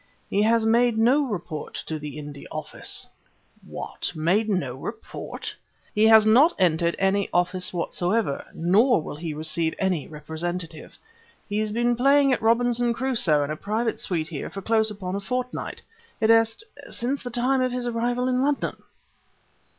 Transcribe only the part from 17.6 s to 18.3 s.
of his arrival